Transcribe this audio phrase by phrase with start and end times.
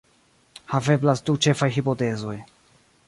[0.73, 2.37] Haveblas du ĉefaj hipotezoj.